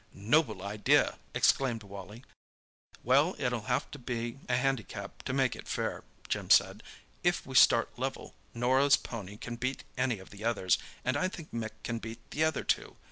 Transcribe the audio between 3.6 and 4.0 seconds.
have to